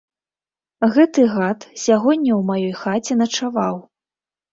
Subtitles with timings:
[0.95, 3.75] Гэты гад сягоння ў маёй хаце начаваў.